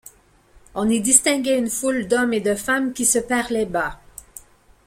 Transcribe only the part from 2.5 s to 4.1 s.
femmes qui se parlaient bas.